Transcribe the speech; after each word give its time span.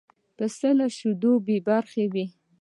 پسه 0.37 0.69
له 0.79 0.87
شیدو 0.97 1.33
بې 1.45 1.57
برخې 1.67 2.05
وي. 2.13 2.25